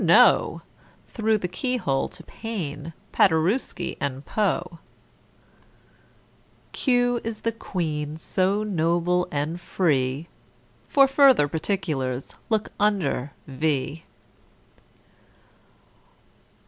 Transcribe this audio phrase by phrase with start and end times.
[0.03, 0.63] No!"
[1.09, 4.79] Through the keyhole to =P=aine, =P=aderewski, and =P=oe.
[6.71, 10.27] =Q= is the =Q=ueen, so noble and free
[10.91, 14.03] _For further particulars look under V.